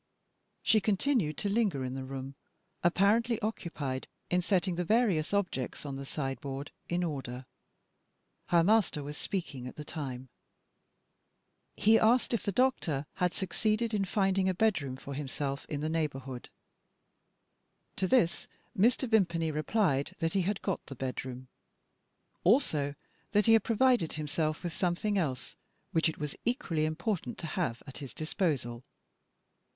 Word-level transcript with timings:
She 0.63 0.81
continued 0.81 1.37
to 1.37 1.47
linger 1.47 1.85
in 1.85 1.93
the 1.93 2.03
room, 2.03 2.33
apparently 2.83 3.39
occupied 3.41 4.07
in 4.31 4.41
setting 4.41 4.73
the 4.73 4.83
various 4.83 5.31
objects 5.31 5.85
on 5.85 5.95
the 5.95 6.05
sideboard 6.05 6.71
in 6.89 7.03
order. 7.03 7.45
Her 8.47 8.63
master 8.63 9.03
was 9.03 9.15
speaking 9.15 9.67
at 9.67 9.75
the 9.75 9.83
time; 9.85 10.29
he 11.75 11.99
asked 11.99 12.33
if 12.33 12.41
the 12.41 12.51
doctor 12.51 13.05
had 13.17 13.31
succeeded 13.35 13.93
in 13.93 14.03
finding 14.03 14.49
a 14.49 14.55
bed 14.55 14.81
room 14.81 14.95
for 14.97 15.13
himself 15.13 15.67
in 15.69 15.81
the 15.81 15.87
neighbourhood. 15.87 16.49
To 17.97 18.07
this 18.07 18.47
Mr. 18.75 19.07
Vimpany 19.07 19.51
replied 19.51 20.15
that 20.17 20.33
he 20.33 20.41
had 20.41 20.63
got 20.63 20.83
the 20.87 20.95
bed 20.95 21.23
room. 21.23 21.47
Also, 22.43 22.95
that 23.33 23.45
he 23.45 23.53
had 23.53 23.63
provided 23.63 24.13
himself 24.13 24.63
with 24.63 24.73
something 24.73 25.19
else, 25.19 25.55
which 25.91 26.09
it 26.09 26.17
was 26.17 26.35
equally 26.43 26.85
important 26.85 27.37
to 27.37 27.45
have 27.45 27.83
at 27.85 27.99
his 27.99 28.15
disposal. 28.15 28.83